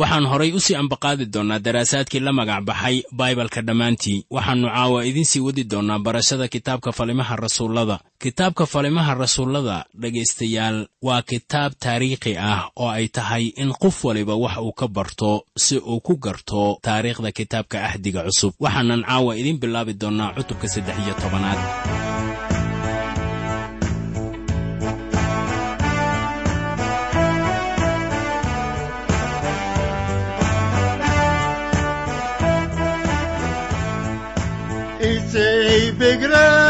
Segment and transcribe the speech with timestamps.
[0.00, 4.18] waxaan horay u sii ambaqaadi doonnaa daraasaadkii la magac baxay baibalka dhammaantii.
[4.36, 7.96] Waxaannu caawa idiinsii wadi doonnaa barashada kitaabka falimaha rasuullada.
[8.22, 14.56] Kitaabka falimaha rasuullada dhegaystayaal waa kitaab taariikhi ah oo ay tahay in qof waliba wax
[14.66, 15.30] uu ka barto
[15.64, 18.52] si uu ku garto taariikhda kitaabka ahdiga cusub.
[18.64, 21.58] Waxaanan caawa idiin bilaabi doonnaa cutubka saddex iyo tobanaad
[36.08, 36.67] isay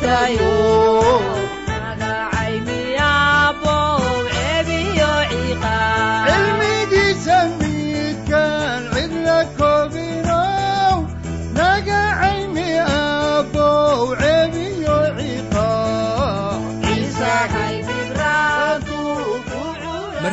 [0.00, 0.59] cilmigiisa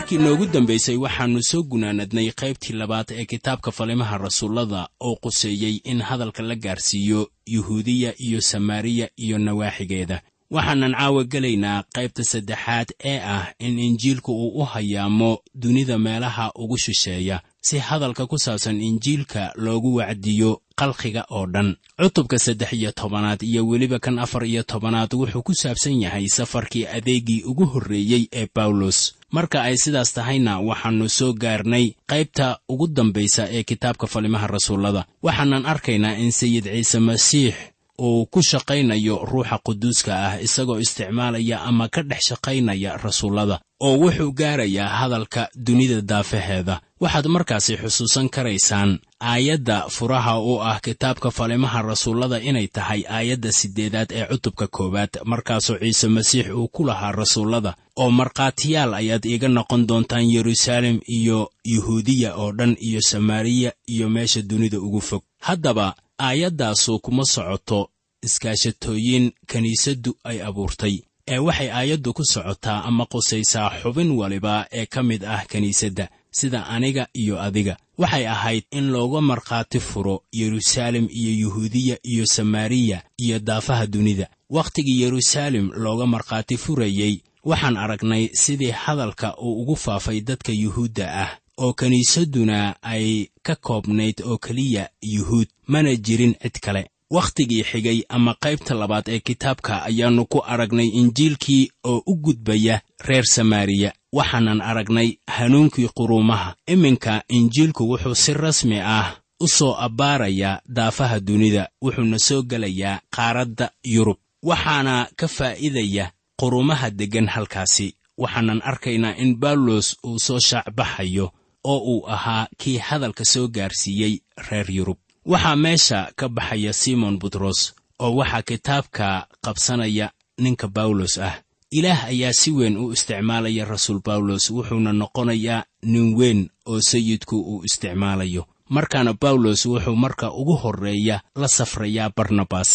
[0.07, 6.01] markii noogu dambaysay waxaannu soo gunaanadnay qaybtii labaad ee kitaabka falimaha rasuullada oo quseeyey in
[6.01, 10.22] hadalka la gaarsiiyo yuhuudiya iyo samaariya iyo nawaaxigeeda.
[10.51, 16.78] Waxaanan caawa gelaynaa qaybta saddexaad ee ah in injiilku uu u hayaamo dunida meelaha ugu
[16.78, 21.75] shisheeya si hadalka ku saabsan injiilka loogu wacdiyo qalqiga oo dhan.
[22.01, 26.85] Cutubka saddex iyo tobanaad iyo weliba kan afar iyo tobanaad wuxuu ku saabsan yahay safarkii
[26.88, 33.43] adeegii ugu horreeyey ee bawlos marka ay sidaas tahayna waxaannu soo gaarnay qaybta ugu dambaysa
[33.57, 35.05] ee kitaabka falimaha rasuullada.
[35.23, 37.55] Waxaanan arkaynaa in sayid ciise masiix
[38.01, 44.31] uu ku shaqaynayo ruuxa quduuska ah isagoo isticmaalaya ama ka dhex shaqaynaya rasuullada oo wuxuu
[44.39, 52.37] gaarayaa hadalka dunida daafaheeda waxaad markaasi xusuusan karaysaan aayadda furaha u ah kitaabka falimaha rasuullada
[52.49, 58.09] inay tahay aayadda siddeedaad ee cutubka koowaad markaasoo ciise masiix uu ku lahaa rasuullada oo
[58.19, 61.39] markhaatiyaal ayaad iiga noqon doontaan yeruusaalem iyo
[61.73, 65.21] yuhuudiya oo dhan iyo samaariya iyo meesha dunida ugu fog.
[65.41, 67.89] Haddaba aayaddaasu kuma socoto
[68.25, 70.95] iskaashatooyin kiniisaddu ay abuurtay.
[71.27, 76.65] Ee waxay aayaddu ku socotaa ama qusaysaa xubin waliba ee ka mid ah kiniisadda sida
[76.68, 77.77] aniga iyo adiga.
[77.97, 84.27] Waxay ahayd in looga markhaati furo yeruusaalem iyo yuhuudiya iyo samaariya iyo daafaha dunida.
[84.50, 91.31] Wakhtigii yeruusaalem looga markhaati furayey waxaan aragnay sidii hadalka uu ugu faafay dadka yuhuudda ah
[91.57, 96.89] oo kiniisadduna ay ka koobnayd oo keliya yuhuud mana jirin cid kale.
[97.12, 103.25] Wakhtigii xigay ama qaybta labaad ee kitaabka ayaannu ku aragnay injiilkii oo u gudbaya reer
[103.25, 111.19] samaariya waxaanan aragnay hanuunkii quruumaha iminka injiilku wuxuu si rasmi ah u soo abbaarayaa daafaha
[111.19, 114.18] dunida wuxuuna soo gelayaa qaaradda yurub.
[114.44, 121.31] Waxaana ka faa'iidaya qurumaha deggan halkaasi waxaanan arkaynaa in bawlos uu soo shaacbaxayo
[121.71, 124.13] oo uu ahaa kii hadalka soo gaarsiiyey
[124.49, 124.97] reer yurub.
[125.31, 127.59] Waxaa meesha ka baxaya simon butros
[128.03, 129.07] oo waxaa kitaabka
[129.45, 130.07] qabsanaya
[130.43, 131.35] ninka bawlos ah.
[131.77, 136.39] Ilaah ayaa si weyn u isticmaalaya rasuul bawlos wuxuuna noqonayaa nin weyn
[136.71, 138.43] oo sayidku uu isticmaalayo.
[138.75, 142.69] Markaana bawlos wuxuu marka ugu horreeya la safrayaa barnabas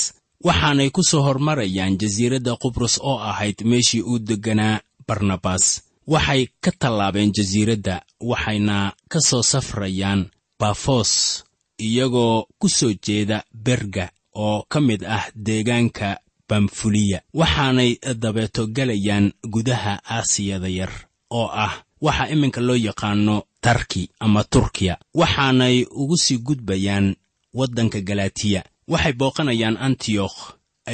[0.45, 5.65] waxaanay ku soo hormarayaan jasiiradda qubrus oo ahayd meeshii uu degganaa barnabas
[6.07, 11.45] waxay ka tallaabeen jasiiradda waxayna ka soo safrayaan bafos
[11.79, 16.19] iyagoo ku soo jeeda berga oo ka mid ah deegaanka
[16.49, 20.93] bamfuliya waxaanay dabeeto gelayaan gudaha aasiyada yar
[21.31, 24.99] oo ah waxa iminka loo yaqaanno tarki ama turkiya.
[25.15, 27.17] Waxaanay ugu sii gudbayaan
[27.55, 30.39] waddanka galatiya waxay booqanayaan antiyokh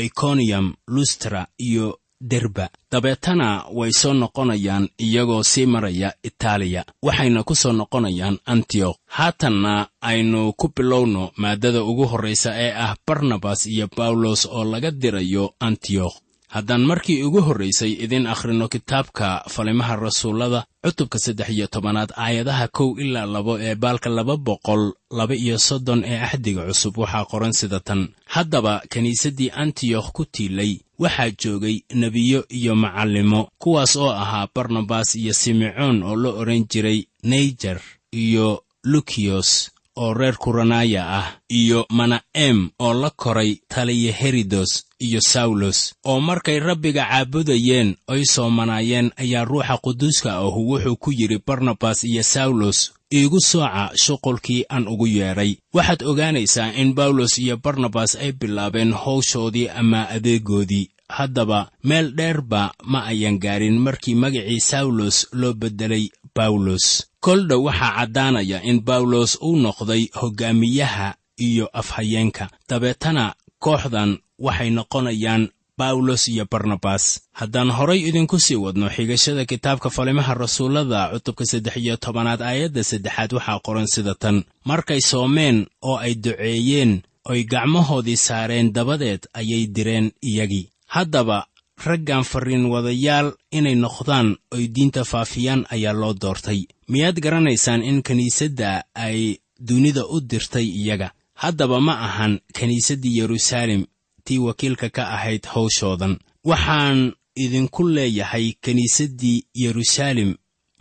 [0.04, 2.68] ikoniyam lustra iyo derba.
[2.92, 6.84] Dabeetana way soo noqonayaan iyagoo sii maraya itaaliya.
[7.02, 13.66] Waxayna ku soo noqonayaan antiyokh haatanna aynu ku bilowno maaddada ugu horraysa ee ah barnabas
[13.66, 16.16] iyo bawlos oo laga dirayo antiyokh
[16.48, 22.96] haddaan markii ugu horraysay idiin akhrino kitaabka falimaha rasuullada cutubka saddex iyo tobanaad aayadaha kow
[22.98, 27.80] ilaa labo ee baalka laba boqol laba iyo soddon ee axdiga cusub waxaa qoran sida
[27.80, 28.08] tan.
[28.34, 35.32] Haddaba kiniisaddii antiyokh ku tiilay waxaa joogay nebiyo iyo macallimo kuwaas oo ahaa barnabas iyo
[35.34, 37.80] simecoon oo la odhan jiray neyjer
[38.12, 45.94] iyo lukiyos oo reer kuranaya ah iyo mana'em oo la koray taliya herodos iyo sawlos
[46.04, 52.22] oo markay rabbiga caabudayeen oy soomanaayeen ayaa ruuxa quduuska ahu wuxuu ku yidhi barnabas iyo
[52.22, 55.56] sawlos iigu sooca shuqulkii aan ugu yeedhay.
[55.74, 60.90] Waxaad ogaanaysaa in bawlos iyo barnabas ay bilaabeen hawshoodii ama adeegoodii.
[61.08, 68.62] Haddaba meel dheerba ma ayan gaarin markii magacii sawlos loo beddelay bawlos koldhow waxaa caddaanaya
[68.62, 72.50] in bawlos uu noqday hoggaamiyaha iyo afhayeenka.
[72.68, 73.34] Dabeetana
[73.64, 75.42] kooxdan waxay noqonayaan
[75.78, 77.04] bawlos iyo barnabas.
[77.38, 83.30] Haddaan horay idinku sii wadno xigashada kitaabka falimaha rasuullada cutubka saddex iyo tobanaad aayadda saddexaad
[83.36, 84.36] waxaa qoran sida tan.
[84.64, 90.68] Markay soomeen oo ay duceeyeen oy gacmahoodii saareen dabadeed ayay direen iyagii.
[90.86, 91.46] Haddaba
[91.86, 93.28] raggan farriin wadayaal
[93.58, 96.60] inay noqdaan oy diinta faafiyaan ayaa loo doortay.
[96.88, 99.38] Miyaad garanaysaan in kiniisadda ay
[99.68, 101.10] dunida u dirtay iyaga
[101.42, 103.82] haddaba ma ahan kiniisaddii yeruusaalem
[104.24, 106.14] tii wakiilka ka ahayd hawshoodan.
[106.44, 107.12] Waxaan
[107.44, 110.34] idinku leeyahay kiniisaddii yeruusaalem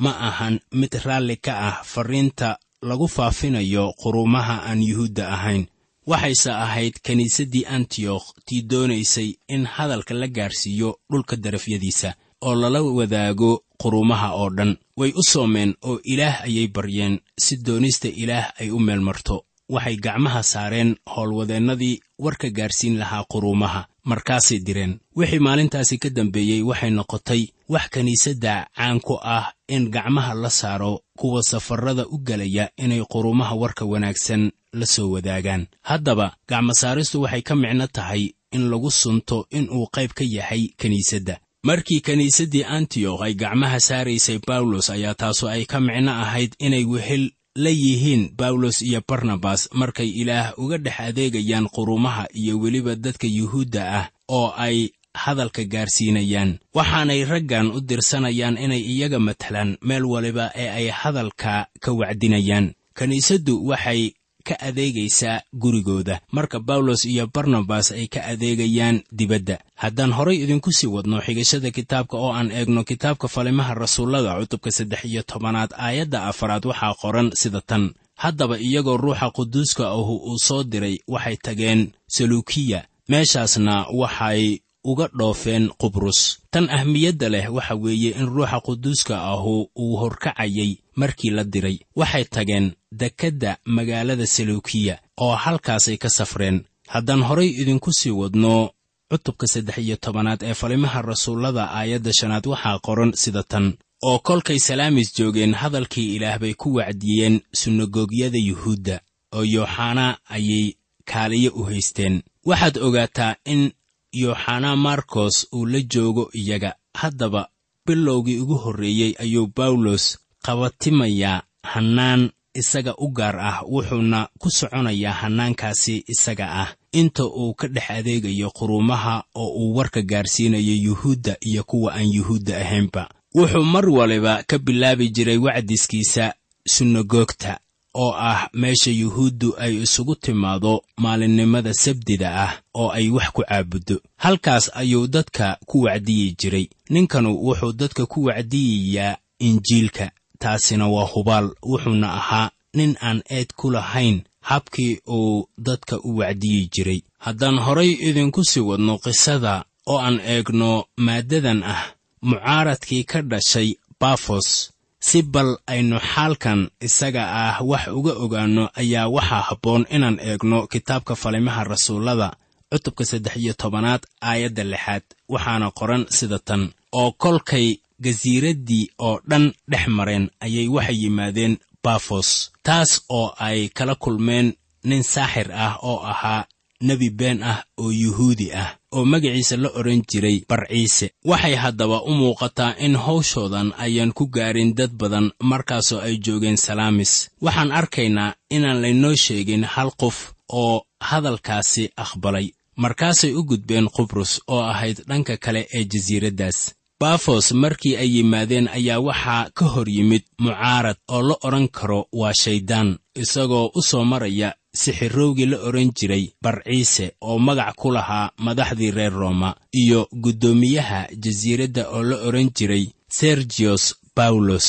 [0.04, 2.58] ma ahan mid raalli ka ah farriinta
[2.90, 5.64] lagu faafinayo quruumaha aan yuhuudda ahayn.
[6.08, 13.52] Waxayse ahayd kiniisaddii antiyokh tii doonaysay in hadalka la gaarsiiyo dhulka darafyadiisa oo lala wadaago
[13.82, 14.78] quruumaha oo dhan.
[14.98, 19.96] Way u soomeen oo ilaah ayay baryeen si doonista ilaah ay u meel marto waxay
[19.98, 25.00] gacmaha saareen howlwadeennadii warka gaarsiin lahaa quruumaha markaasay direen.
[25.16, 31.02] Wixii maalintaasi ka dambeeyey waxay noqotay wax kiniisadda caan ku ah in gacmaha la saaro
[31.18, 35.68] kuwa safarrada u gelaya inay quruumaha warka wanaagsan la soo wadaagaan.
[35.82, 42.00] Haddaba gacmasaaristu waxay ka micno tahay in lagu sunto inuu qayb ka yahay kiniisadda markii
[42.02, 47.32] kiniisaddii antiyokh ay gacmaha saaraysay bawlos ayaa taasu ay ka micno ahayd inay wehel
[47.64, 53.82] la yihiin bawlos iyo barnabas markay ilaah uga dhex adeegayaan quruumaha iyo weliba dadka yuhuudda
[54.00, 54.06] ah
[54.38, 54.78] oo ay
[55.24, 56.52] hadalka gaarsiinayaan.
[56.78, 62.68] Waxaanay raggan u dirsanayaan inay iyaga matalaan meel waliba ee ay hadalka ka wacdinayaan.
[62.98, 64.02] Kiniisaddu waxay
[64.48, 66.16] ka adeegaysaa gurigooda.
[66.32, 69.58] Marka bawlos iyo barnabas ay ka adeegayaan dibadda.
[69.82, 75.02] Haddaan horay idinku sii wadno xigashada kitaabka oo aan eegno kitaabka falimaha rasuullada cutubka saddex
[75.12, 77.84] iyo tobanaad aayadda afaraad waxaa qoran sida tan.
[78.24, 81.82] Haddaba iyagoo ruuxa quduuska ahu uu soo diray waxay tageen
[82.16, 84.60] saluukiya meeshaasna waxay
[84.92, 86.20] uga dhoofeen qubrus.
[86.52, 89.54] Tan ahmiyadda leh waxa weeye in ruuxa quduuska ahu
[89.84, 91.78] uu horkacayay markii la diray.
[91.96, 96.58] Waxay tageen dekedda magaalada saluukiya oo halkaasay ka safreen.
[96.94, 98.70] Haddaan horay idinku sii wadno
[99.12, 103.74] cutubka saddex iyo tobanaad ee falimaha rasuullada aayadda shanaad waxaa qoran sida tan.
[104.04, 108.96] Oo kolkay salaamis joogeen hadalkii ilaah bay ku wacdiyeen sunagogyada yuhuudda
[109.36, 110.74] oo yooxanaa ayay
[111.06, 112.22] kaaliyo u haysteen.
[112.46, 113.72] Waxaad ogaataa in
[114.22, 116.72] yooxanaa markos uu la joogo iyaga.
[116.94, 117.50] Haddaba
[117.86, 126.04] bilowgii ugu horreeyey ayuu bawlos qabatimayaa hannaan isaga u gaar ah wuxuuna ku soconayaa hannaankaasi
[126.08, 126.70] isaga ah.
[126.92, 132.58] Inta uu ka dhex adeegayo quruumaha oo uu warka gaarsiinayo yuhuudda iyo kuwa aan yuhuudda
[132.62, 136.34] ahaynba wuxuu mar waliba ka bilaabi jiray wacdiskiisa
[136.68, 137.60] sunagoogta
[138.04, 140.74] oo ah meesha yuhuuddu ay isugu timaado
[141.04, 143.96] maalinimada sabdida ah oo ay wax ku caabuddo.
[144.24, 146.66] Halkaas ayuu dadka ku wacdiyi jiray.
[146.90, 151.48] Ninkanu wuxuu dadka ku wacdiyayaa injiilka taasina waa hubaal.
[151.70, 157.02] Wuxuuna ahaa nin aan eed ku lahayn habkii uu dadka u wacdiyi jiray.
[157.20, 161.84] Haddaan horay idinku sii wadno qisada oo aan eegno maaddadan ah
[162.22, 169.42] mucaaradkii ka dhashay bafos si bal aynu xaalkan isaga ah wax uga ogaanno ayaa waxaa
[169.50, 172.34] habboon inaan eegno kitaabka falimaha rasuullada
[172.72, 175.04] cutubka saddex iyo tobanaad aayadda lixaad.
[175.30, 177.68] Waxaana qoran sida tan oo kolkay
[178.04, 185.04] gasiiraddii oo dhan dhex mareen ayay waxay yimaadeen bafos taas oo ay kala kulmeen nin
[185.04, 186.46] saaxir ah oo ahaa
[186.82, 192.12] nebi been ah oo yuhuudi ah oo magaciisa la odhan jiray barciise waxay haddaba u
[192.20, 197.30] muuqataa in hawshoodan ayaan ku gaarin dad badan markaasoo ay joogeen salaamis.
[197.42, 200.18] Waxaan arkaynaa inaan laynoo sheegin hal qof
[200.50, 202.48] oo hadalkaasi aqbalay.
[202.76, 206.60] Markaasay u gudbeen qubrus oo ahayd dhanka kale ee jasiiraddaas
[207.00, 212.34] bafos markii ay yimaadeen ayaa waxaa ka hor yimid mucaarad oo la odhan karo waa
[212.44, 214.54] shayddaan isagoo u soo maraya
[214.84, 219.50] sixirowgii la odhan jiray barciise oo magac ku lahaa madaxdii reer rooma
[219.82, 222.86] iyo guddoomiyaha jasiiradda oo la odhan jiray
[223.18, 223.84] sergiyos
[224.16, 224.68] bawlos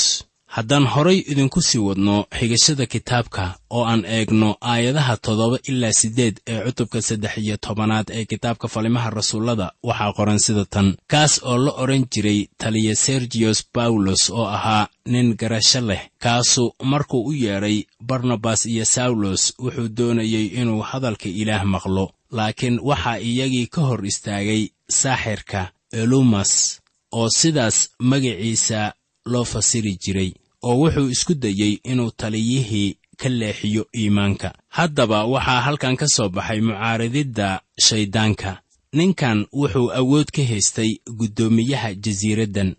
[0.56, 3.42] haddaan horay idinku sii wadno xigashada kitaabka
[3.76, 9.10] oo aan eegno aayadaha toddoba ilaa siddeed ee cutubka saddex iyo tobanaad ee kitaabka falimaha
[9.10, 10.96] rasuullada waxaa qoran sida tan.
[11.12, 16.02] Kaas oo la odhan jiray taliya sergiyos bawlos oo ahaa nin garasho leh.
[16.24, 22.04] Kaasu markuu u yeedhay barnabas iyo sawlos wuxuu doonayey inuu hadalka ilaah maqlo.
[22.32, 24.62] Laakiin waxaa iyagii ka hor istaagay
[25.00, 25.60] saaxirka
[25.92, 26.80] elumas
[27.12, 27.76] oo sidaas
[28.10, 28.92] magaciisa
[29.32, 30.30] loo fasiri jiray
[30.68, 34.48] oo wuxuu isku dayey inuu taliyihii ka leexiyo iimaanka.
[34.76, 37.48] Haddaba waxaa halkan ka soo baxay mucaarididda
[37.86, 38.50] shayddaanka
[38.98, 42.70] ninkan wuxuu awood ka haystay guddoomiyaha jasiiraddan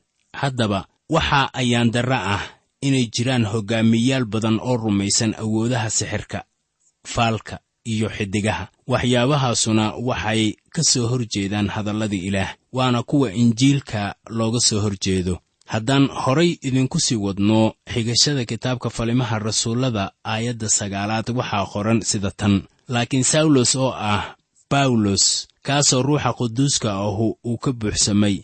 [0.42, 0.80] haddaba
[1.16, 2.44] waxa ayaan darra ah
[2.88, 6.40] inay jiraan hoggaamiyaal badan oo rumaysan awoodaha sixirka
[7.14, 7.56] faalka
[7.94, 14.80] iyo xiddigaha waxyaabahaasuna waxay ka soo hor jeedaan hadalladii ilaah waana kuwa injiilka looga soo
[14.84, 15.36] hor jeedo
[15.74, 17.60] haddaan horay idinku sii wadno
[17.94, 22.54] xigashada kitaabka falimaha rasuullada aayadda sagaalaad waxaa qoran sida tan.
[22.94, 24.24] Laakiin sawlos oo ah
[24.72, 25.24] bawlos
[25.66, 28.36] kaasoo ruuxa quduuska ahu uu ka buuxsamay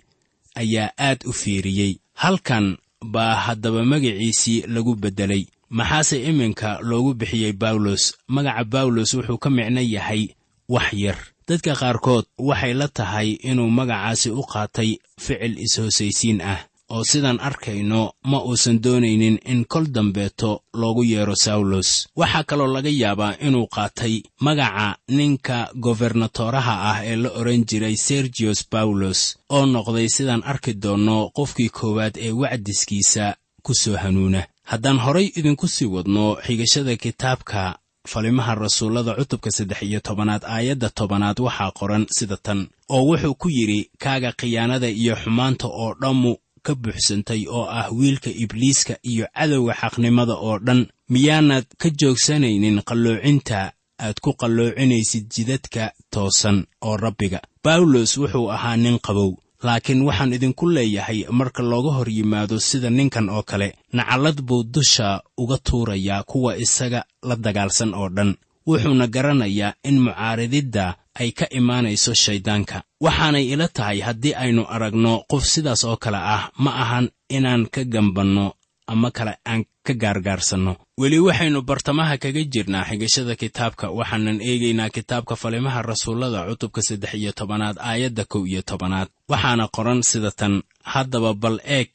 [0.62, 1.92] ayaa aad u fiiriyey.
[2.14, 2.78] Halkan
[3.14, 5.44] baa haddaba magaciisii lagu beddelay.
[5.70, 10.24] Maxaase iminka loogu bixiyey bawlos magaca bawlos wuxuu ka micno yahay
[10.70, 11.18] wax yar.
[11.48, 14.90] Dadka qaarkood waxay la tahay inuu magacaasi u qaatay
[15.24, 18.02] ficil is-hoosaysiin ah oo sidaan arkayno
[18.32, 24.16] ma uusan doonaynin in kol dambeeto loogu yeedho sawlos waxaa kaloo laga yaabaa inuu qaatay
[24.46, 24.88] magaca
[25.18, 31.70] ninka gobernatoraha ah ee la odhan jiray sergiyos bawlos oo noqday sidaan arki doonno qofkii
[31.70, 34.42] koowaad ee wacdiskiisa ku soo hanuuna.
[34.64, 37.62] Haddaan horay idinku sii wadno xigashada kitaabka
[38.08, 43.50] falimaha rasuullada cutubka saddex iyo tobanaad aayadda tobanaad waxaa qoran sida tan oo wuxuu ku
[43.50, 46.32] yidhi kaaga khiyaanada iyo xumaanta oo dhammu
[46.66, 50.82] ka buuxsantay oo ah wiilka ibliiska iyo cadowga xaqnimada oo dhan
[51.14, 53.60] miyaanad ka joogsanaynin qalloocinta
[54.06, 56.58] aad ku qalloocinaysid jidadka toosan
[56.88, 57.40] oo rabbiga.
[57.64, 59.32] Bawlos wuxuu ahaa nin qabow
[59.66, 63.68] laakiin waxaan idinku leeyahay marka looga hor yimaado sida ninkan oo kale
[63.98, 65.08] nacallad buu dusha
[65.42, 68.32] uga tuurayaa kuwa isaga la dagaalsan oo dhan
[68.68, 70.86] wuxuuna garanayaa in mucaarididda
[71.22, 76.44] ay ka imaanayso shayddaanka waxaanay ila tahay haddii aynu aragno qof sidaas oo kale ah
[76.64, 77.06] ma ahan
[77.38, 78.46] inaan ka gambanno
[78.94, 80.74] ama kale aan ka gaargaarsanno.
[81.02, 83.86] Weli waxaynu bartamaha kaga jirnaa xigashada kitaabka.
[83.98, 89.08] Waxaanan eegaynaa kitaabka falimaha rasuullada cutubka saddex iyo tobanaad aayadda kow iyo tobanaad.
[89.32, 90.54] Waxaana qoran sida tan
[90.94, 91.90] haddaba bal eeg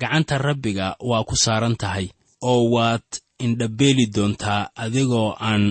[0.00, 2.06] gacanta rabbiga waa ku saaran tahay
[2.50, 3.06] oo waad
[3.44, 5.64] indhabeeli doontaa adigoo aan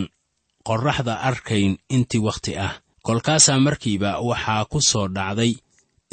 [0.67, 2.73] qorraxda arkayn intii wakhti ah.
[3.05, 5.53] Kolkaasaa markiiba waxaa ku soo dhacday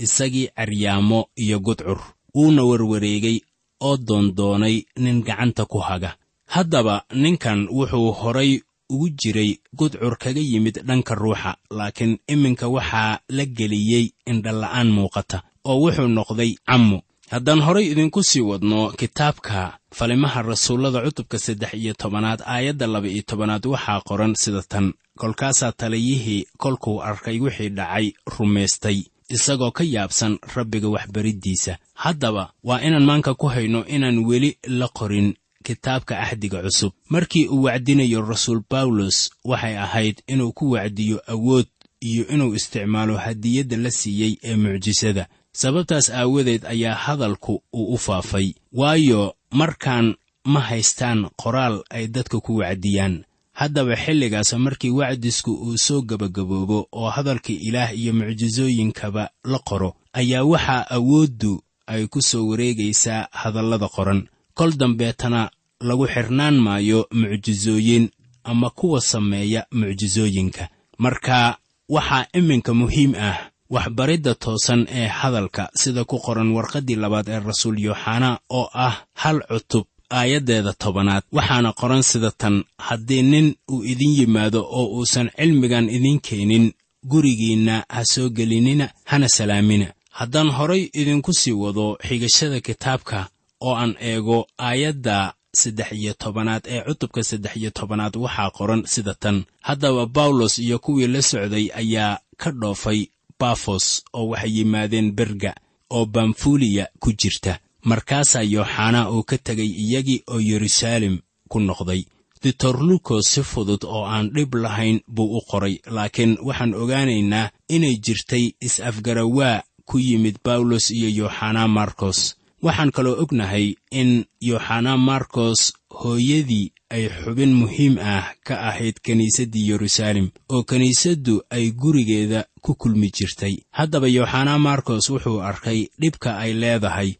[0.04, 1.98] isagii caryaamo iyo gudcur.
[2.34, 3.38] Wuuna warwareegay
[3.86, 6.10] oo doondoonay nin gacanta ku haga.
[6.54, 8.60] Haddaba ninkan wuxuu horay
[8.92, 15.76] ugu jiray gudcur kaga yimid dhanka ruuxa laakiin iminka waxaa la geliyey indhala'aan muuqata oo
[15.82, 16.98] wuxuu noqday cammo
[17.30, 23.22] haddaan horay idinku sii wadno kitaabka falimaha rasuullada cutubka saddex iyo tobanaad aayadda laba iyo
[23.22, 24.92] tobanaad waxaa qoran sida tan.
[25.16, 31.78] Kolkaasaa taliyihii kolkuu arkay wixii dhacay rumaystay isagoo ka yaabsan rabbiga waxbariddiisa.
[31.94, 36.92] Haddaba waa inaan maanka ku hayno inaan weli la qorin kitaabka axdiga cusub.
[37.08, 41.66] Markii uu wacdinayo rasuul bawlos waxay ahayd inuu ku wacdiyo awood
[42.00, 48.54] iyo inuu isticmaalo hadiyadda la siiyey ee mucjisada sababtaas aawadeed ayaa hadalku uu u faafay.
[48.72, 53.24] Waayo markaan ma haystaan qoraal ay dadka ku wacdiyaan.
[53.52, 60.44] Haddaba xilligaas markii wacdisku uu soo gebagaboobo oo hadalka ilaah iyo mucjisooyinkaba la qoro ayaa
[60.44, 64.26] waxaa awooddu ay ku soo wareegaysaa hadallada qoran.
[64.54, 68.10] Kol dambeetana lagu xirnaan maayo mucjisooyin
[68.44, 70.68] ama kuwa sameeya mucjisooyinka
[70.98, 71.58] marka
[71.88, 73.38] waxaa iminka muhiim ah
[73.74, 79.38] waxbaridda toosan ee hadalka sida ku qoran warqaddii labaad ee rasuul yooxanaa oo ah hal
[79.50, 79.84] cutub
[80.18, 81.22] aayaddeeda tobanaad.
[81.36, 82.56] Waxaana qoran sida tan
[82.88, 86.64] haddii nin uu idin yimaado oo uusan cilmigan idiin keenin
[87.10, 89.86] gurigiinna ha soo gelinina hana salaamina.
[90.18, 93.18] Haddaan horay idinku sii wado xigashada kitaabka
[93.66, 94.38] oo aan eego
[94.68, 95.16] aayadda
[95.60, 99.36] saddex iyo tobanaad ee cutubka saddex iyo tobanaad waxaa qoran sida tan.
[99.68, 103.00] Haddaba bawlos iyo kuwii la socday ayaa ka dhoofay
[103.40, 105.52] bafos oo waxay yimaadeen berga
[105.90, 107.58] oo bamfuliya ku jirta.
[107.84, 112.02] Markaasaa yooxanaa uu ka tegay iyagii oo yeruusaalem ku noqday.
[112.42, 118.44] Ditorlukos si fudud oo aan dhib lahayn buu u qoray laakiin waxaan ogaanaynaa inay jirtay
[118.66, 125.60] is-afgarawaa ku yimid bawlos iyo yooxanaa markos waxaan kaloo ognahay in yooxanaa markos
[126.00, 133.08] hooyadii ay xubin muhiim ah ka ahayd kiniisaddii yeruusaalem oo kiniisaddu ay gurigeeda ku kulmi
[133.16, 133.54] jirtay.
[133.78, 137.10] Haddaba yooxanaa markos wuxuu arkay dhibka ay leedahay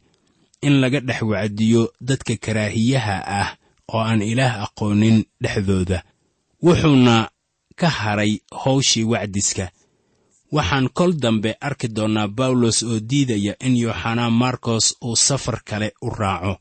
[0.66, 3.48] in laga dhex wacdiyo dadka karaahiyaha ah
[3.94, 5.98] oo aan ilaah aqoonin dhexdooda
[6.64, 7.16] wuxuuna
[7.80, 9.66] ka haray howshii wacdiska.
[10.54, 16.08] Waxaan kol dambe arki doonnaa bawlos oo diidaya in yooxanaa markos uu safar kale u
[16.10, 16.52] raaco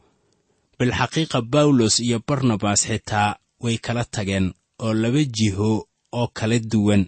[0.79, 5.71] bilxaqiiqa bawlos iyo barnabas xitaa way kala tageen oo laba jiho
[6.19, 7.03] oo kala duwan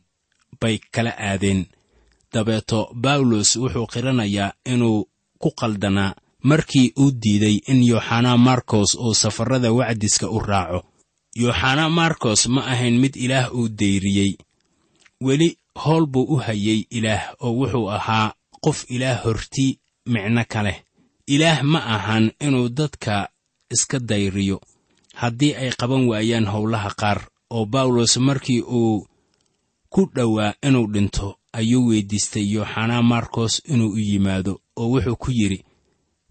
[0.62, 1.62] bay kala aadeen.
[2.34, 5.00] Dabeeto bawlos wuxuu qiranayaa inuu
[5.42, 6.16] ku qaldanaa
[6.50, 10.80] markii uu diiday in yooxanaa markos uu safarrada wacdiska u raaco.
[11.42, 14.32] Yooxanaa markos ma ahayn mid ilaah uu dayriyey
[15.26, 20.78] weli howl buu u hayay ilaah oo wuxuu ahaa qof ilaah horti micno ka leh.
[21.28, 23.30] Ilaah ma ahan inuu dadka
[23.74, 24.62] iska dayriyo.
[25.16, 29.08] Haddii ay qaban waayaan howlaha qaar oo bawlos markii uu
[29.90, 35.64] ku dhowaa inuu dhinto ayuu weyddiistay yooxanaa markos inuu u yimaado oo wuxuu ku yidhi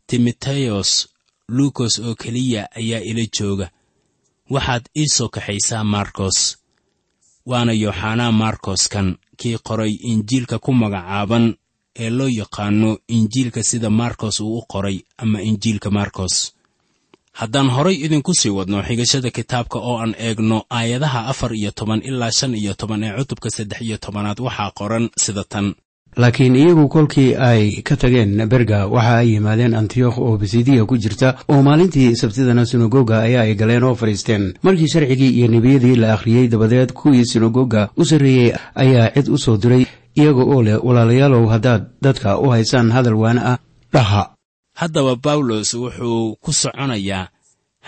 [0.06, 1.08] timoteyos
[1.48, 3.70] luukos oo keliya ayaa ila jooga.
[4.50, 6.58] Waxaad ii soo kaxaysaa markos
[7.46, 11.54] waana yooxanaa markoskan kii qoray injiilka ku magacaaban
[11.96, 16.53] ee loo yaqaanno injiilka sida markos uu u qoray ama injiilka markos
[17.40, 22.30] haddaan horay idinku sii wadno xigashada kitaabka oo aan eegno aayadaha afar iyo toban ilaa
[22.30, 25.74] shan iyo toban ee cutubka saddex iyo tobanaad waxaa qoran sida tan.
[26.16, 31.34] Laakiin iyagu kolkii ay ka tageen berga waxa ay yimaadeen antiyokh oo bisidiya ku jirta
[31.48, 34.54] oo maalintii sabtidana sinagoga ayaa ay galeen oo fadhiisteen.
[34.62, 39.56] Markii sharcigii iyo nebiyadii la akhriyey dabadeed kuwii sinagoga u sarreeyey ayaa cid u soo
[39.56, 43.58] diray iyaga oo leh walaalayaalow haddaad dadka u haysaan hadal waana ah
[43.92, 44.33] dhaha
[44.80, 47.28] haddaba bawlos wuxuu ku soconayaa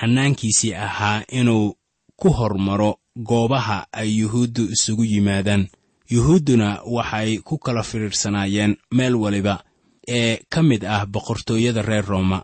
[0.00, 1.74] hannaankiisii ahaa inuu
[2.16, 2.90] ku hormaro
[3.28, 5.68] goobaha ay yuhuuddu isugu yimaadaan.
[6.10, 9.64] Yuhuudduna waxay ku kala fidhiirsanaayeen meel waliba
[10.08, 12.42] ee ka mid ah boqortooyada reer rooma.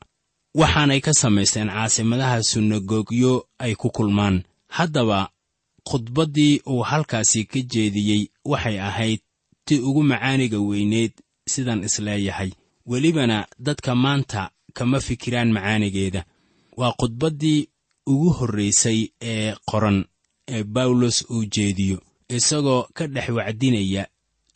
[0.54, 4.42] Waxaanay ka samaysteen caasimadaha sunagogyo ay ku kulmaan.
[4.68, 5.28] Haddaba
[5.88, 9.20] khudbaddii uu halkaasi ka jeediyey waxay ahayd
[9.64, 11.12] ti ugu macaaniga weyneed
[11.48, 12.50] sidaan is leeyahay
[12.86, 16.24] welibana dadka maanta kama fikiraan macaanigeeda.
[16.76, 17.68] Waa khudbaddii
[18.06, 20.04] ugu horraysay ee qoran
[20.48, 24.06] ee bawlos uu jeediyo isagoo ka dhex wacdinaya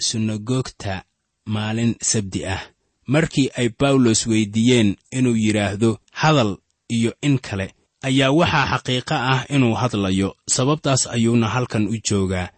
[0.01, 1.05] sunagoogta
[1.47, 2.61] maalin sabdi ah.
[3.07, 6.57] Markii ay bawlos weyddiiyeen inuu yidhaahdo hadal
[6.89, 12.49] iyo in kale ayaa waxaa xaqiiqo ah inuu hadlayo sababtaas ayuuna halkan u joogaa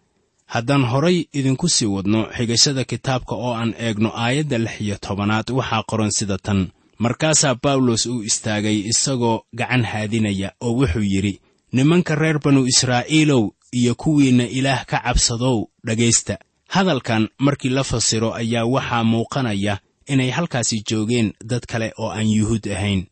[0.55, 5.83] haddaan horay idinku sii wadno xigashada kitaabka oo aan eegno aayadda lix iyo tobanaad waxaa
[5.91, 6.61] qoran sida tan.
[7.05, 11.35] Markaasaa bawlos uu istaagay isagoo gacan haadinaya oo wuxuu yidhi
[11.73, 13.43] nimanka reer banu israa'iilow
[13.81, 15.57] iyo kuwiinna ilaah ka cabsadow
[15.87, 16.35] dhegaysta
[16.75, 19.75] hadalkan markii la fasiro ayaa waxaa muuqanaya
[20.13, 23.03] inay halkaasi joogeen dad kale oo aan yuhuud ahayn.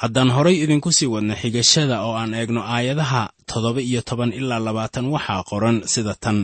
[0.00, 5.06] Haddaan horay idinku sii wadno xigashada oo aan eegno aayadaha toddoba iyo toban ilaa labaatan
[5.14, 6.38] waxaa qoran sida tan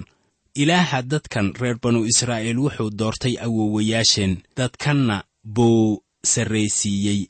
[0.62, 5.16] ilaaha dadkan reer banu israa'iil wuxuu doortay awowayaasheen dadkanna
[5.55, 7.21] buu sarraysiiyey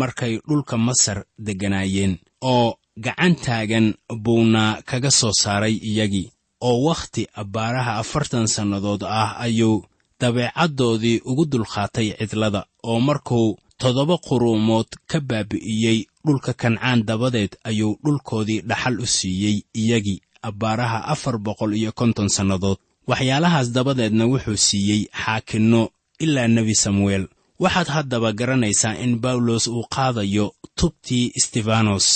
[0.00, 2.14] markay dhulka masar degganaayeen
[2.52, 2.68] oo
[3.04, 3.86] gacan taagan
[4.24, 6.28] buuna kaga soo saaray iyagii
[6.68, 9.84] oo wakhti abbaaraha afartan sannadood ah ayuu
[10.20, 18.60] dabeecaddoodii ugu dulqaatay cidlada oo markuu toddoba quruumood ka baabi'iyey dhulka kancaan dabadeed ayuu dhulkoodii
[18.68, 22.78] dhaxal u siiyey iyagii abbaaraha afar boqol iyo konton sannadood.
[23.10, 25.82] Waxyaalahaas dabadeedna wuxuu siiyey xaakinno
[26.24, 27.24] ilaa nebi samuel
[27.62, 30.46] waxaad haddaba garanaysaa in bawlos uu qaadayo
[30.78, 32.06] tubtii stefanos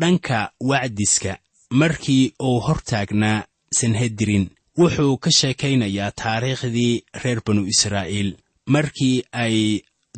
[0.00, 0.38] dhanka
[0.70, 1.32] wacdiska
[1.80, 3.44] markii uu hor taagnaa
[3.78, 4.44] sanhedrin.
[4.78, 8.30] Wuxuu ka sheekaynayaa taariikhdii reer banu israa'iil
[8.74, 9.56] markii ay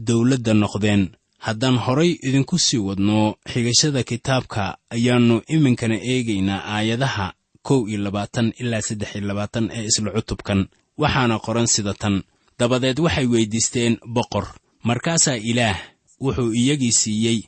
[0.06, 1.02] dawladda noqdeen.
[1.46, 3.18] Haddaan horay idinku sii wadno
[3.52, 4.62] xigashada kitaabka
[4.94, 7.26] ayaannu iminkana eegaynaa aayadaha
[7.62, 10.60] kow iyo labaatan ilaa saddex iyo labaatan ee isla cutubkan
[10.98, 12.22] waxaana qoran sida tan.
[12.58, 14.46] Dabadeed waxay weyddiisteen boqor.
[14.82, 15.78] Markaasaa ilaah
[16.24, 17.38] wuxuu iyagii siiyey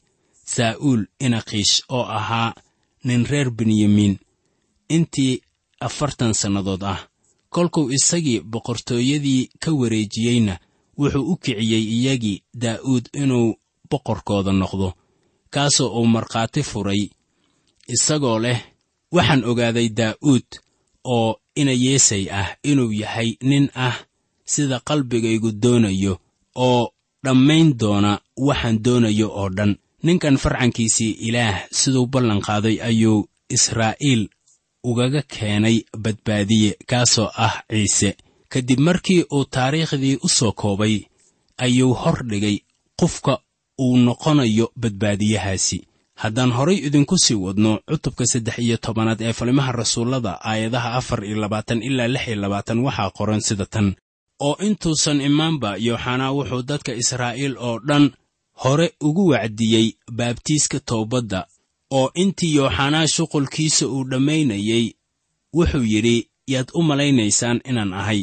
[0.54, 2.54] saa'uul inaqiish oo ahaa
[3.04, 4.14] nin reer benyamiin
[4.88, 5.42] intii
[5.80, 7.00] afartan sannadood ah.
[7.54, 10.54] Kolkuu isagii boqortooyadii ka wareejiyeyna
[10.98, 13.48] wuxuu u kiciyey iyagii daa'uud inuu
[13.90, 14.88] boqorkooda noqdo
[15.54, 17.02] kaasoo uu markhaati furay
[17.94, 18.60] isagoo leh
[19.16, 20.48] waxaan ogaaday daa'uud
[21.14, 23.96] oo inayeesay ah inuu yahay nin ah
[24.52, 26.14] sida qalbigaygu doonayo
[26.66, 26.82] oo
[27.24, 28.12] dhammayn doona
[28.46, 29.72] waxaan doonayo oo dhan.
[30.06, 33.18] Ninkan farcankiisii ilaah siduu ballanqaaday ayuu
[33.56, 34.22] israa'iil
[34.88, 38.10] ugaga keenay badbaadiye kaasoo ah ciise.
[38.52, 40.94] Kadib markii uu taariikhdii u soo koobay
[41.64, 42.56] ayuu hor dhigay
[43.00, 43.34] qofka
[43.84, 45.78] uu noqonayo badbaadiyahaasi
[46.16, 51.36] haddaan horay idinku sii wadno cutubka saddex iyo tobanaad ee falimaha rasuullada aayadaha afar iyo
[51.36, 53.94] labaatan ilaa lix iyo labaatan waxaa qoran sida tan.
[54.40, 58.04] Oo intuusan imaanba yooxanaa wuxuu dadka israa'iil oo dhan
[58.64, 59.86] hore ugu wacdiyey
[60.18, 61.40] baabtiiska toobadda
[61.98, 64.84] oo intii yooxanaa shuqulkiisa uu dhammaynayey
[65.56, 66.16] wuxuu yidhi
[66.52, 68.22] yaad u malaynaysaan inaan ahay.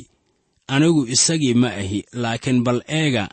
[0.67, 3.25] Anigu isagii ma ahi laakiin bal eega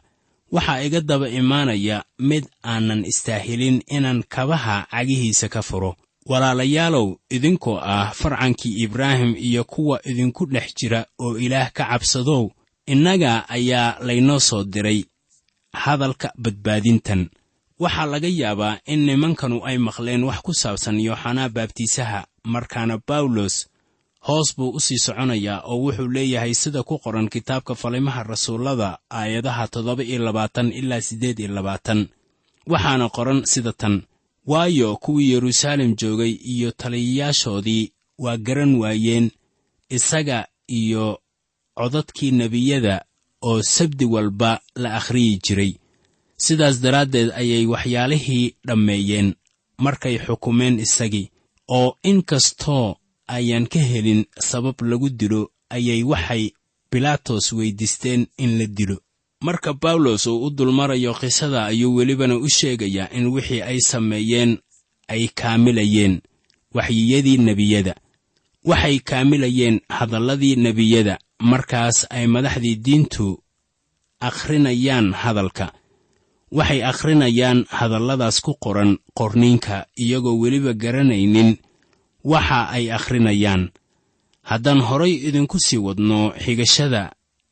[0.57, 1.97] waxaa iga daba imaanaya
[2.29, 5.93] mid aanan istaahilin inaan kabaha cagihiisa ka furo.
[6.31, 12.43] Walaalayaalow idinkoo ah farcankii ibraahim iyo kuwa idinku dhex jira oo ilaah ka cabsadow
[12.93, 15.01] innaga ayaa laynoo soo diray
[15.73, 17.23] hadalka badbaadintan.
[17.79, 22.21] Waxaa laga yaabaa in nimankanu ay maqleen wax ku saabsan yooxanaa baabtiisaha
[22.53, 23.55] markaana bawlos
[24.27, 29.65] hoos buu u sii soconayaa oo wuxuu leeyahay sida ku qoran kitaabka falimaha rasuullada aayadaha
[29.73, 32.01] toddoba iyo labaatan ilaa siddeed iyo labaatan.
[32.73, 33.95] Waxaana qoran sida tan
[34.51, 39.31] waayo kuwii yeruusaalem joogay iyo taliyayaashoodii waa garan waayeen
[39.97, 41.05] isaga iyo
[41.79, 43.05] codadkii nebiyada
[43.43, 45.73] oo sabdi walba la akhriyi jiray.
[46.45, 49.29] Sidaas daraaddeed ayay waxyaalihii dhammeeyeen
[49.79, 51.31] markay xukumeen isagii
[51.69, 52.97] oo in kastoo
[53.29, 56.53] ayaan ka helin sabab lagu dilo ayay waxay
[56.91, 58.97] bilaatos weyddiisteen in la dilo.
[59.43, 64.59] Marka bawlos uu u dulmarayo qisada ayuu welibana u sheegayaa in wixii ay sameeyeen
[65.09, 66.21] ay kaamilayeen
[66.75, 67.95] waxyiyadii nebiyada.
[68.65, 73.27] Waxay kaamilayeen hadalladii nebiyada markaas ay madaxdii diintu
[74.21, 75.73] akhrinayaan hadalka.
[76.51, 81.57] Waxay akhrinayaan hadalladaas ku qoran qorniinka iyagoo weliba garanaynin
[82.33, 83.63] waxa ay akhrinayaan.
[84.51, 87.03] Haddaan horay idinku sii wadno xigashada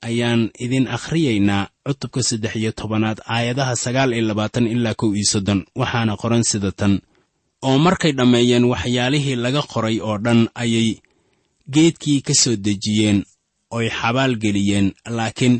[0.08, 5.60] ayaan idin akhriyaynaa cutubka saddex iyo tobanaad aayadaha sagaal iyo labaatan ilaa kow iyo soddon.
[5.80, 6.94] Waxaana qoran sida tan.
[7.66, 10.88] Oo markay dhammeeyeen waxyaalihii laga qoray oo dhan ayay
[11.74, 13.18] geedkii ka soo dejiyeen
[13.76, 15.56] oy xabaal geliyeen laakiin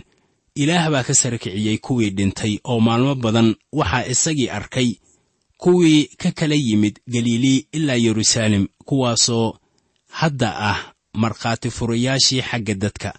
[0.63, 2.53] ilaah baa ka sara kiciyey kuwii dhintay.
[2.65, 3.49] Oo maalmo badan
[3.79, 4.89] waxaa isagii arkay
[5.57, 9.59] kuwii ka kala yimid galilii ilaa yeruusaalem kuwaasoo
[10.09, 13.15] hadda ah markhaati furayaashii xagga dadka.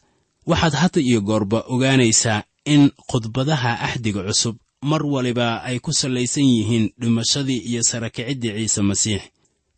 [0.45, 6.91] Waxaad hadda iyo goorba ogaanaysaa in khudbadaha axdiga cusub mar waliba ay ku sallaysan yihiin
[6.99, 9.21] dhimashadii iyo sarakiciddii ciise masiix.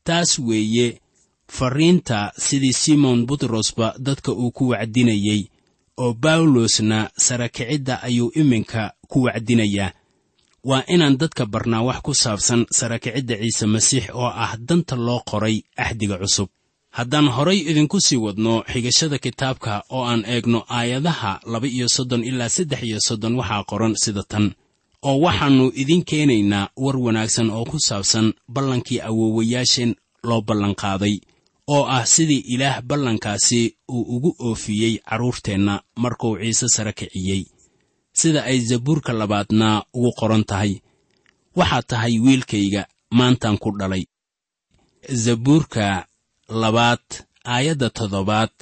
[0.03, 1.01] Taas weeye
[1.47, 5.47] farriinta sidii simon butrosba dadka uu ku wacdinayey
[5.97, 9.91] oo bawlosna sarakicidda ayuu iminka ku wacdinayaa
[10.63, 15.61] waa inaan dadka barnaa wax ku saabsan sarakicidda ciise masiix oo ah danta loo qoray
[15.77, 16.49] axdiga cusub.
[16.97, 22.49] Haddaan horay idinku sii wadno xigashada kitaabka oo aan eegno aayadaha laba iyo soddon ilaa
[22.49, 24.45] saddex iyo soddon waxaa qoran sida tan
[25.07, 29.91] oo waxaannu idiin keenaynaa war wanaagsan oo ku saabsan ballankii awoowayaasheen
[30.23, 31.15] loo ballanqaaday
[31.75, 33.61] oo ah sidii ilaah ballankaasi
[33.95, 37.41] uu ugu oofiyey carruurteenna markuu ciise sare kiciyey
[38.19, 40.73] sida ay zabuurka labaadna ugu qoran tahay.
[41.59, 42.81] Waxaad tahay wiilkayga
[43.17, 44.03] maantaan ku dhalay.
[45.23, 46.05] Zabuurka
[46.61, 47.05] labaad
[47.53, 48.53] aayadda toddobaad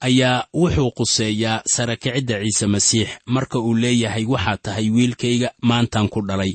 [0.00, 3.08] ayaa wuxuu quseeyaa sara kicidda ciise masiix.
[3.34, 6.52] Marka uu leeyahay waxaad tahay wiilkayga maantaan ku dhalay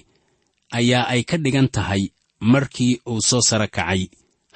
[0.79, 2.03] ayaa ay ka dhigan tahay
[2.39, 4.01] markii uu soo sara kacay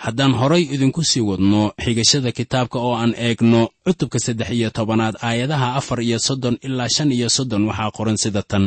[0.03, 5.67] haddaan horay idinku sii wadno xigashada kitaabka oo aan eegno cutubka saddex iyo tobanaad aayadaha
[5.79, 8.65] afar iyo soddon ilaa shan iyo soddon waxaa qoran sida tan.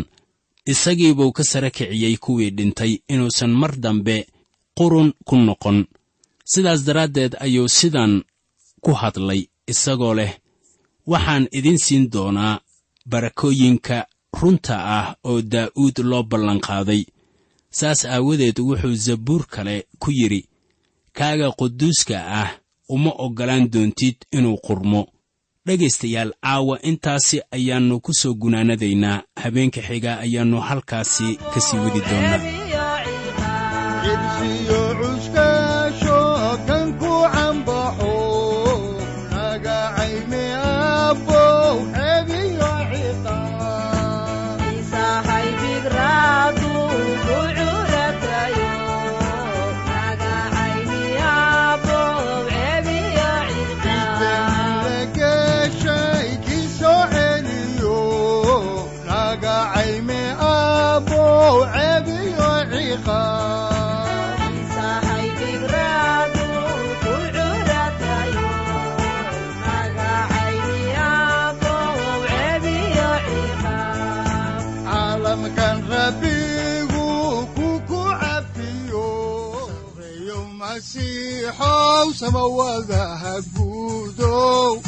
[0.73, 4.17] Isagiibuu ka sara kiciyey kuwii dhintay inuusan mar dambe
[4.79, 5.79] qurun ku noqon.
[6.53, 8.13] Sidaas daraaddeed ayuu sidan
[8.85, 9.41] ku hadlay
[9.73, 10.33] isagoo leh
[11.13, 12.61] waxaan idin siin doonaa
[13.11, 13.99] barakooyinka
[14.41, 17.03] runta ah oo daa'uud loo ballanqaaday
[17.79, 20.41] saas aawadeed wuxuu zabuur kale ku yidhi
[21.13, 22.51] kaaga quduuska ah
[22.89, 25.07] uma oggolaan doontid inuu qurmo.
[25.67, 32.41] Dhegaystayaal caawa intaasi ayaannu ku soo gunaanadaynaa habeenka xiga ayaannu halkaasi ka sii wadi doonnaa
[82.31, 84.83] masiixow samawadaha guudow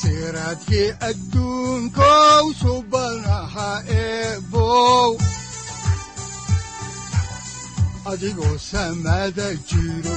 [0.00, 5.16] siraadkii adduunkow subanaha eebow
[8.10, 10.16] adigoo samada jiro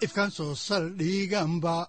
[0.00, 1.86] ifkan soo saldhiganba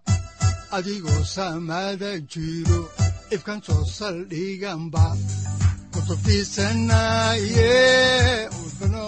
[0.71, 2.89] adigoo samada jiro
[3.31, 5.15] ifkan soo saldhiganba
[5.93, 8.49] kutubtiisanaye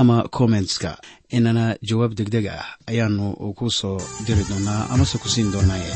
[0.00, 0.90] ama kommentska
[1.36, 3.24] inana jawaab degdeg ah ayaanu
[3.58, 5.92] ku soo diri doonaa amase ku siin doonaaye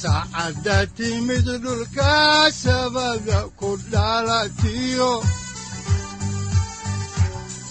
[0.00, 2.12] saacadda timid dhulka
[2.62, 5.12] sabada ku dhalatiyo